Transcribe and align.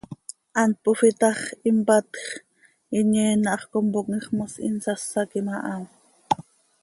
Hant 0.57 0.75
pofii 0.83 1.17
ta 1.19 1.29
x, 1.37 1.41
impatj 1.69 2.09
x, 2.27 2.29
inyeen 2.99 3.41
hax 3.51 3.63
compooquim 3.71 4.19
x, 4.23 4.25
mos 4.37 4.53
insásaquim 4.69 5.47
aha. 5.57 5.75